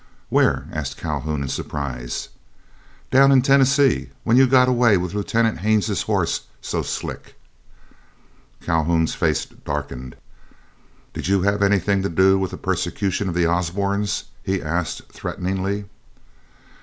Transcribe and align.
"Where?" 0.29 0.67
asked 0.71 0.97
Calhoun, 0.97 1.43
in 1.43 1.47
surprise. 1.47 2.29
"Down 3.11 3.31
in 3.31 3.43
Tennessee, 3.43 4.09
when 4.23 4.35
you 4.35 4.47
got 4.47 4.67
away 4.67 4.97
with 4.97 5.13
Lieutenant 5.13 5.59
Haines's 5.59 6.01
horse 6.01 6.41
so 6.59 6.81
slick." 6.81 7.35
Calhoun's 8.63 9.13
face 9.13 9.45
darkened. 9.45 10.15
"Did 11.13 11.27
you 11.27 11.43
have 11.43 11.61
anything 11.61 12.01
to 12.01 12.09
do 12.09 12.39
with 12.39 12.49
the 12.49 12.57
persecution 12.57 13.29
of 13.29 13.35
the 13.35 13.45
Osbornes?" 13.45 14.23
he 14.41 14.59
asked, 14.59 15.03
threateningly. 15.13 15.85